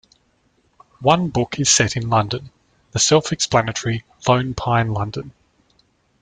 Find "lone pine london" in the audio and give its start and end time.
4.27-5.31